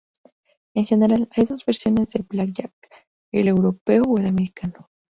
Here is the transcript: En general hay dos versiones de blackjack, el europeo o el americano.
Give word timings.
En 0.73 0.87
general 0.87 1.29
hay 1.35 1.45
dos 1.45 1.63
versiones 1.63 2.09
de 2.09 2.25
blackjack, 2.27 2.73
el 3.31 3.47
europeo 3.49 4.01
o 4.07 4.17
el 4.17 4.25
americano. 4.25 4.89